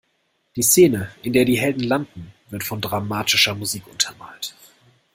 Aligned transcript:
Die 0.55 0.63
Szene, 0.63 1.11
in 1.21 1.31
der 1.31 1.45
die 1.45 1.59
Helden 1.59 1.83
landen, 1.83 2.33
wird 2.49 2.63
von 2.63 2.81
dramatischer 2.81 3.53
Musik 3.53 3.85
untermalt. 3.85 4.55